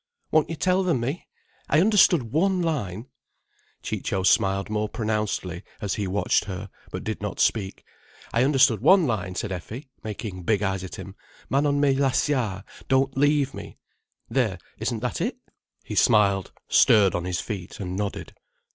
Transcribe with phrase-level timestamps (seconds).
[0.31, 1.27] "Won't you tell them me?
[1.69, 3.05] I understood one line—"
[3.83, 7.83] Ciccio smiled more pronouncedly as he watched her, but did not speak.
[8.33, 11.13] "I understood one line," said Effie, making big eyes at him.
[11.51, 13.77] "Ma non me lasciare—Don't leave me!
[14.27, 15.37] There, isn't that it?"
[15.83, 18.33] He smiled, stirred on his feet, and nodded.